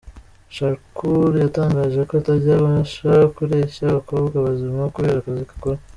Sharkur 0.55 1.31
yatangaje 1.43 1.99
ko 2.07 2.13
atajya 2.21 2.53
abasha 2.57 3.11
kureshya 3.35 3.83
abakobwa 3.87 4.35
bazima, 4.45 4.91
kubera 4.93 5.17
akazi 5.19 5.43
akora. 5.55 5.79